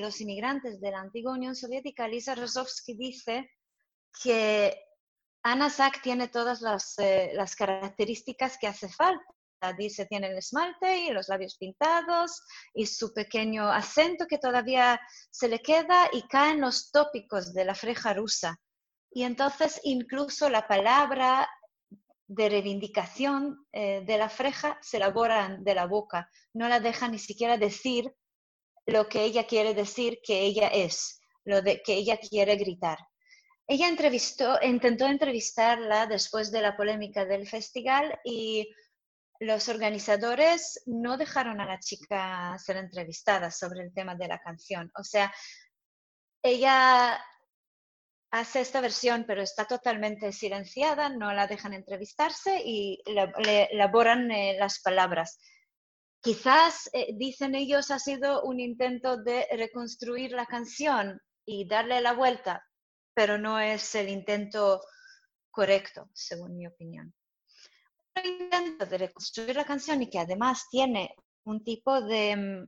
[0.00, 3.50] los inmigrantes de la antigua Unión Soviética, Lisa Rosovsky, dice
[4.22, 4.76] que
[5.42, 9.24] Ana Sack tiene todas las, eh, las, características que hace falta.
[9.78, 12.42] Dice, tiene el esmalte y los labios pintados
[12.74, 15.00] y su pequeño acento que todavía
[15.30, 18.60] se le queda y caen los tópicos de la freja rusa.
[19.10, 21.48] Y entonces incluso la palabra
[22.26, 27.12] de reivindicación eh, de la freja se la borran de la boca, no la dejan
[27.12, 28.14] ni siquiera decir
[28.86, 32.98] lo que ella quiere decir que ella es, lo de, que ella quiere gritar.
[33.66, 38.68] Ella entrevistó, intentó entrevistarla después de la polémica del festival y
[39.40, 44.90] los organizadores no dejaron a la chica ser entrevistada sobre el tema de la canción.
[44.98, 45.32] O sea,
[46.42, 47.18] ella
[48.34, 54.56] hace esta versión, pero está totalmente silenciada, no la dejan entrevistarse y le elaboran eh,
[54.58, 55.38] las palabras.
[56.20, 62.12] Quizás, eh, dicen ellos, ha sido un intento de reconstruir la canción y darle la
[62.12, 62.66] vuelta,
[63.14, 64.80] pero no es el intento
[65.52, 67.14] correcto, según mi opinión.
[68.16, 71.14] Un intento de reconstruir la canción y que además tiene
[71.44, 72.66] un tipo de,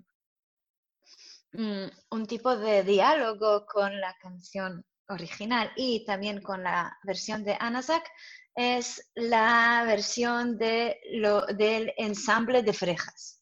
[1.53, 7.45] mm, mm, un tipo de diálogo con la canción original y también con la versión
[7.45, 8.09] de Anasak
[8.55, 13.37] es la versión de lo, del ensamble de frejas.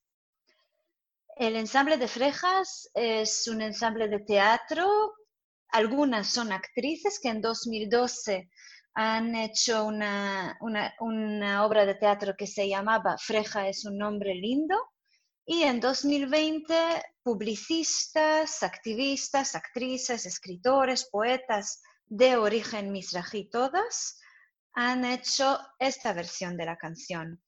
[1.37, 4.87] El ensamble de Frejas es un ensamble de teatro.
[5.71, 8.49] Algunas son actrices que en 2012
[8.95, 14.77] han hecho una, una, obra de teatro que se llamaba Freja es un nombre lindo.
[15.47, 16.75] Y en 2020,
[17.23, 24.21] publicistas, activistas, actrices, escritores, poetas de origen misrají, todas,
[24.73, 27.43] han hecho esta versión de la canción.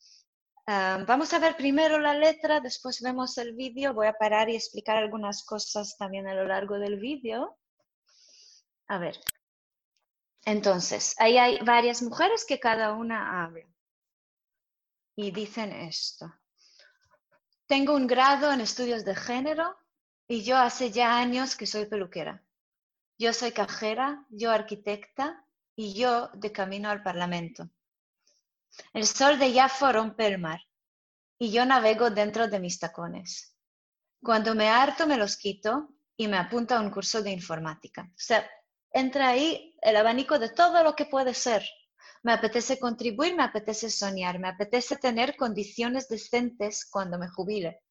[0.66, 3.94] Ah, vamos a ver primero la letra, después vemos el vídeo.
[3.94, 7.56] Voy a parar y explicar algunas cosas también a lo largo del vídeo.
[8.88, 9.18] A ver.
[10.44, 13.66] Entonces, ahí hay varias mujeres que cada una habla.
[15.16, 16.32] Y dicen esto.
[17.66, 19.76] Tengo un grado en estudios de género
[20.28, 22.44] y yo hace ya años que soy peluquera.
[23.18, 25.44] Yo soy cajera, yo arquitecta
[25.74, 27.68] y yo de camino al Parlamento.
[28.92, 30.60] El sol de Jaffa rompe el mar
[31.38, 33.56] y yo navego dentro de mis tacones.
[34.22, 38.02] Cuando me harto me los quito y me apunto a un curso de informática.
[38.02, 38.48] O sea,
[38.92, 41.64] entra ahí el abanico de todo lo que puede ser.
[42.26, 47.84] Me apetece contribuir, me apetece soñar, me apetece tener condiciones decentes cuando me jubile.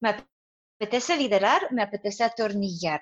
[0.00, 0.26] Me
[0.76, 3.00] apetece liderar, me apetece atornillar.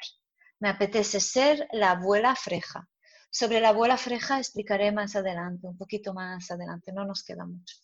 [0.60, 2.88] Me apetece ser la abuela freja.
[3.30, 7.74] Sobre la abuela freja explicaré más adelante, un poquito más adelante, no nos queda mucho.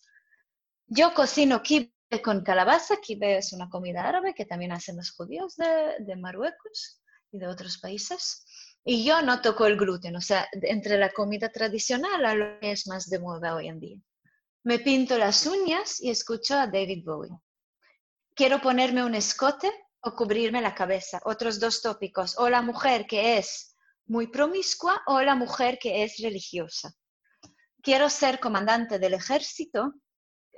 [0.87, 1.91] Yo cocino kibe
[2.23, 2.99] con calabaza.
[3.03, 7.49] Kibe es una comida árabe que también hacen los judíos de, de Marruecos y de
[7.49, 8.45] otros países.
[8.85, 12.73] Y yo no toco el gluten, o sea, entre la comida tradicional a lo que
[12.73, 13.99] es más de moda hoy en día.
[14.65, 17.39] Me pinto las uñas y escucho a David Bowie.
[18.35, 19.71] Quiero ponerme un escote
[20.01, 21.21] o cubrirme la cabeza.
[21.25, 22.39] Otros dos tópicos.
[22.39, 23.77] O la mujer que es
[24.07, 26.93] muy promiscua o la mujer que es religiosa.
[27.83, 29.95] Quiero ser comandante del ejército.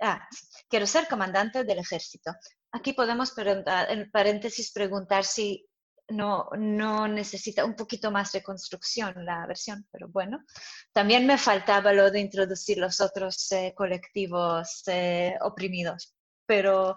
[0.00, 0.26] Ah,
[0.68, 2.32] quiero ser comandante del ejército.
[2.72, 5.66] Aquí podemos en paréntesis preguntar si
[6.08, 10.44] no, no necesita un poquito más de construcción la versión, pero bueno.
[10.92, 16.14] También me faltaba lo de introducir los otros eh, colectivos eh, oprimidos,
[16.46, 16.96] pero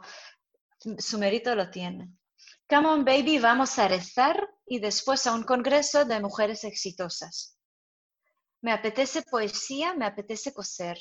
[0.98, 2.12] su mérito lo tiene.
[2.70, 7.58] Come on, baby, vamos a rezar y después a un congreso de mujeres exitosas.
[8.62, 10.98] Me apetece poesía, me apetece coser,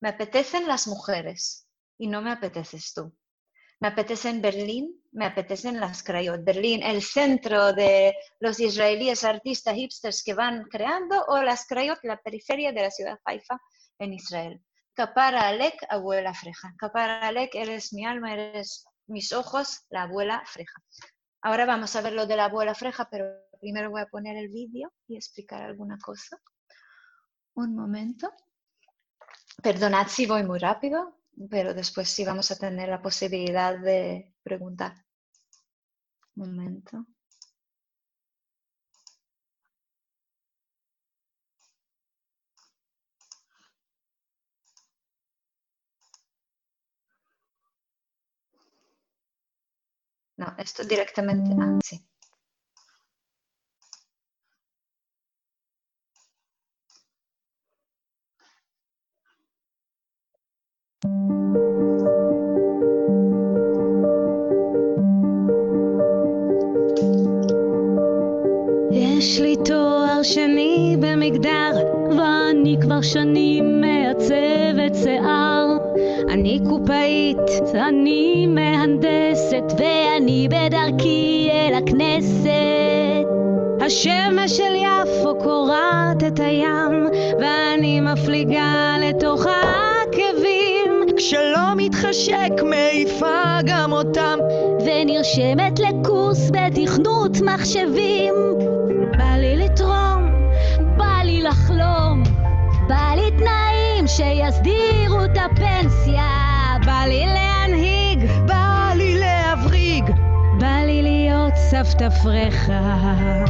[0.00, 3.16] me apetecen las mujeres y no me apeteces tú.
[3.80, 6.42] Me apetece en Berlín, me apetecen las crayot.
[6.42, 12.20] Berlín, el centro de los israelíes artistas hipsters que van creando, o las crayot, la
[12.20, 13.60] periferia de la ciudad Haifa
[13.98, 14.60] en Israel.
[14.94, 16.74] Capara Alek, abuela freja.
[16.76, 20.82] Capara Alek, eres mi alma, eres mis ojos, la abuela freja.
[21.42, 23.26] Ahora vamos a ver lo de la abuela freja, pero
[23.60, 26.36] primero voy a poner el vídeo y explicar alguna cosa.
[27.54, 28.32] Un momento.
[29.62, 31.17] Perdonad si voy muy rápido,
[31.50, 35.04] pero después sí vamos a tener la posibilidad de preguntar.
[36.36, 37.04] Un momento.
[50.38, 51.54] No, esto directamente.
[51.60, 52.07] Ah, sí.
[69.18, 71.70] יש לי תואר שני במגדר,
[72.18, 75.66] ואני כבר שנים מעצבת שיער.
[76.28, 82.48] אני קופאית, אני מהנדסת, ואני בדרכי אל הכנסת.
[83.80, 87.06] השמש של יפו קורעת את הים,
[87.40, 91.16] ואני מפליגה לתוך העקבים.
[91.16, 94.38] כשלא מתחשק מעיפה גם אותם,
[94.84, 98.67] ונרשמת לקורס בתכנות מחשבים.
[99.06, 100.30] בא לי לתרום,
[100.96, 102.22] בא לי לחלום,
[102.88, 106.28] בא לי תנאים שיסדירו את הפנסיה,
[106.86, 110.04] בא לי להנהיג, בא לי להבריג,
[110.60, 113.44] בא לי להיות סבתא פרחה.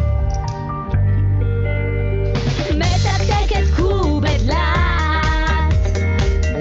[2.75, 5.75] מתקתקת קובד לאט,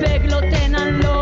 [0.02, 1.17] בגלוטן אני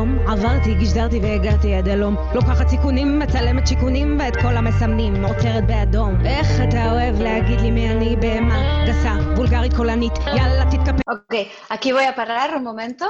[0.00, 0.28] בחלום.
[0.28, 2.16] עברתי, גשדרתי והגעתי עד הלום.
[2.34, 6.26] לוקחת סיכונים, מצלמת שיכונים, ואת כל המסמנים עוצרת באדום.
[6.26, 11.00] איך אתה אוהב להגיד לי מי אני בהמה גסה, וולגרית קולנית, יאללה תתקפל.
[11.12, 11.34] Ok,
[11.70, 13.06] aquí voy a parar un momento.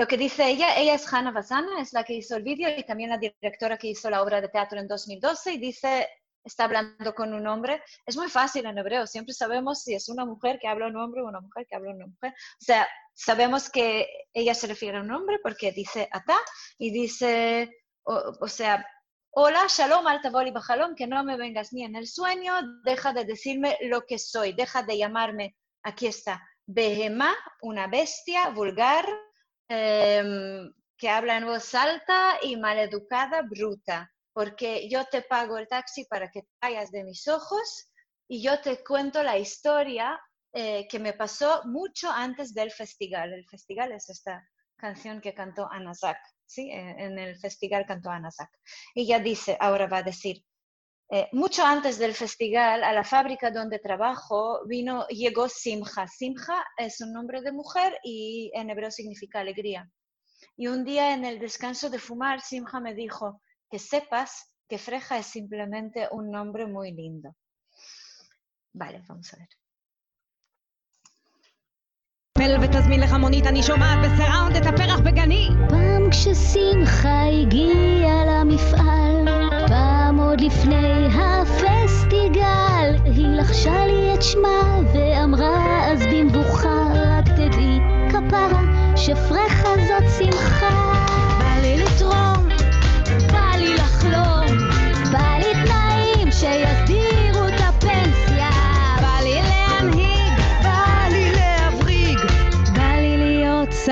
[0.00, 2.82] Lo que dice ella, ella es Hanna Basana, es la que hizo el vídeo y
[2.90, 6.08] también la directora que hizo la obra de teatro en 2012 y dice,
[6.44, 7.82] está hablando con un hombre.
[8.06, 11.22] Es muy fácil en hebreo, siempre sabemos si es una mujer que habla un hombre
[11.22, 12.32] o una mujer que habla una mujer.
[12.32, 16.38] O sea, sabemos que ella se refiere a un hombre porque dice ata
[16.78, 17.70] y dice,
[18.04, 18.84] o, sea,
[19.30, 23.24] hola, shalom al taboli bajalom, que no me vengas ni en el sueño, deja de
[23.24, 29.06] decirme lo que soy, deja de llamarme, aquí está, behemá, una bestia vulgar,
[29.68, 36.04] em, que habla en voz alta y maleducada, bruta, porque yo te pago el taxi
[36.06, 37.88] para que te vayas de mis ojos
[38.28, 40.18] y yo te cuento la historia
[40.54, 43.32] eh, que me pasó mucho antes del festival.
[43.32, 44.42] El festival es esta
[44.76, 46.70] canción que cantó Anasak, ¿sí?
[46.70, 48.50] Eh, en el festival cantó Anasak.
[48.94, 50.44] Y ella dice, ahora va a decir,
[51.10, 56.08] eh, mucho antes del festival, a la fábrica donde trabajo, vino, llegó Simha.
[56.08, 59.90] Simha es un nombre de mujer y en hebreo significa alegría.
[60.56, 63.41] Y un día en el descanso de fumar, Simha me dijo,
[63.71, 64.31] que sepas
[64.69, 67.29] que Freja es simplemente un nombre muy lindo.
[68.73, 69.47] Vale, vamos a ver.
[72.37, 75.49] מל ותזמין לך מונית, אני שומעת בסיראונד את הפרח בגני.
[75.69, 79.25] פעם כששמחה הגיע למפעל,
[79.67, 88.61] פעם עוד לפני הפסטיגל, היא לחשה לי את שמה ואמרה אז במבוכה, רק תדעי, כפרה,
[88.95, 90.80] שפרחה זאת שמחה.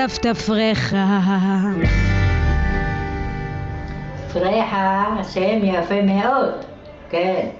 [0.00, 1.20] סבתא פרחה.
[4.32, 6.64] פרחה, שם יפה מאוד,
[7.10, 7.50] כן.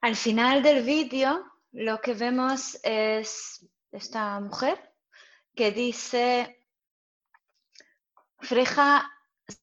[0.00, 1.30] Al final del vídeo
[1.72, 3.30] lo que vemos es
[3.92, 4.78] esta mujer
[5.56, 6.24] que dice
[8.40, 9.11] Freja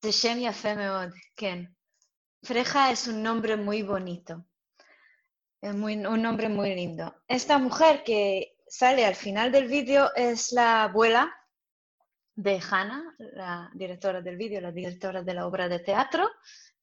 [0.03, 1.75] de Shem Yafé Meod, Ken.
[2.43, 4.47] Freja es un nombre muy bonito,
[5.63, 7.15] muy- un nombre muy lindo.
[7.29, 11.35] Esta mujer que sale al final del vídeo es la abuela
[12.35, 16.31] de Hannah, la directora del vídeo, la directora de la obra de teatro,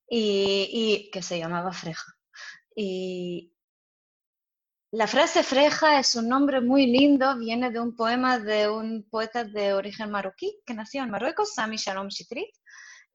[0.07, 2.13] y, y que se llamaba Freja.
[2.75, 3.51] Y
[4.91, 9.43] la frase freja es un nombre muy lindo, viene de un poema de un poeta
[9.43, 12.53] de origen marroquí que nació en Marruecos, Sami Shalom Shitrit.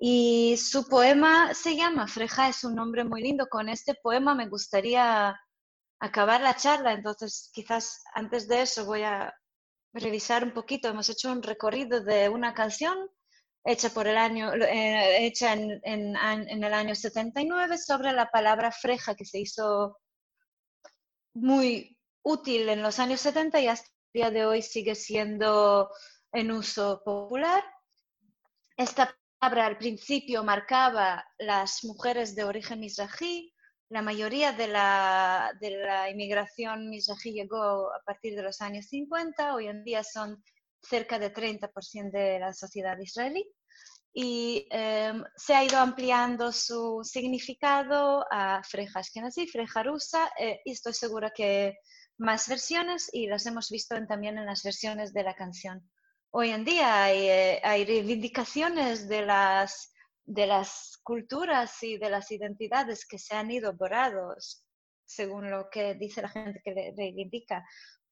[0.05, 3.47] Y su poema se llama Freja, es un nombre muy lindo.
[3.49, 5.41] Con este poema me gustaría
[6.01, 9.33] acabar la charla, entonces quizás antes de eso voy a
[9.93, 10.89] revisar un poquito.
[10.89, 12.99] Hemos hecho un recorrido de una canción
[13.65, 19.15] hecha por el año, eh, hecha en, en el año 79 sobre la palabra freja
[19.15, 20.01] que se hizo
[21.33, 25.91] muy útil en los años 70 y hasta el día de hoy sigue siendo
[26.33, 27.63] en uso popular.
[28.77, 33.53] Esta palabra al principio marcaba las mujeres de origen mizrahi.
[33.89, 35.53] La mayoría de la,
[36.13, 39.57] inmigración mizrahi llegó a partir de los años 50.
[39.57, 40.41] Hoy en día son
[40.81, 43.45] cerca de 30% de la sociedad israelí.
[44.15, 50.71] Y em, se ha ido ampliando su significado a freja ashkenazí, freja rusa, eh, y
[50.71, 51.79] estoy segura que
[52.17, 55.91] más versiones y las hemos visto también en las versiones de la canción.
[56.35, 59.93] Hoy en día hay, eh, hay reivindicaciones de las,
[60.25, 64.65] de las culturas y de las identidades que se han ido borrados,
[65.05, 67.63] según lo que dice la gente que reivindica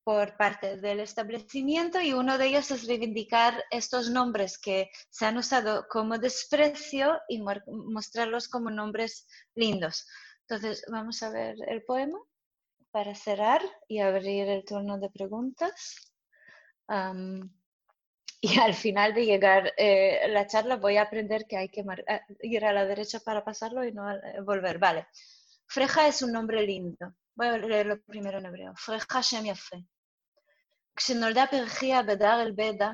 [0.04, 5.38] por parte del establecimiento y uno de ellos es reivindicar estos nombres que se han
[5.38, 10.06] usado como desprecio y mostrarlos como nombres lindos.
[10.42, 12.18] Entonces, vamos a ver el poema
[12.90, 16.12] para cerrar y abrir el turno de preguntas.
[18.41, 22.03] y al final de llegar eh, la charla voy a aprender que hay que mar-
[22.07, 24.77] eh, ir a la derecha para pasarlo y no al- eh, volver.
[24.77, 25.07] Vale.
[25.67, 27.13] Freja es un nombre lindo.
[27.35, 28.73] Voy a leerlo primero en hebreo.
[28.85, 29.77] פרחה שם יפה.
[30.95, 32.91] כשנולדה פרחיה בדר אל בדה,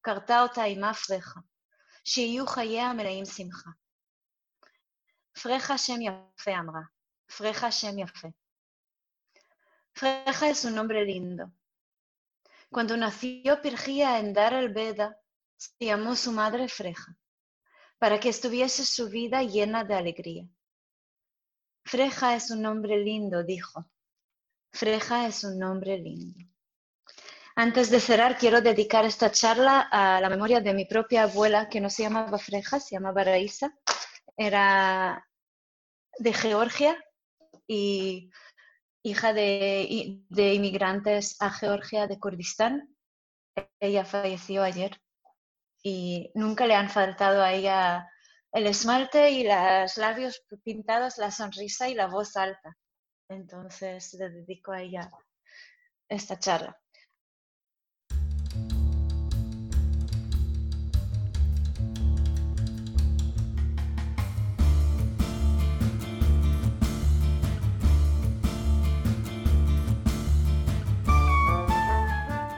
[0.00, 1.40] קרתה אותה אמה פרחה,
[2.04, 3.70] שיהיו חייה מלאים שמחה.
[5.42, 6.80] פרחה שם יפה אמרה,
[7.38, 8.28] פרחה שם יפה.
[9.98, 11.44] Freja es un nombre lindo.
[12.69, 15.17] Cuando nació Pirgía en Dar el Beda,
[15.55, 17.17] se llamó su madre Freja.
[17.99, 20.47] para que estuviese su vida llena de alegría.
[21.83, 23.89] Freja es un nombre lindo, dijo.
[24.71, 26.37] Freja es un nombre lindo.
[27.55, 31.81] Antes de cerrar, quiero dedicar esta charla a la memoria de mi propia abuela, que
[31.81, 33.73] no se llamaba Freja, se llamaba Raísa.
[34.35, 35.27] Era
[36.19, 37.03] de Georgia
[37.65, 38.29] y
[39.07, 42.95] hija de, de inmigrantes a Georgia de Kurdistán.
[43.79, 45.01] Ella falleció ayer
[45.81, 48.09] y nunca le han faltado a ella
[48.51, 52.77] el esmalte y los labios pintados, la sonrisa y la voz alta.
[53.29, 55.11] Entonces le dedico a ella
[56.09, 56.77] esta charla.